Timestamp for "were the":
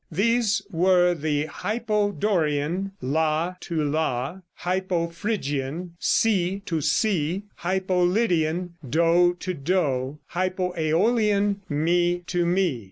0.71-1.45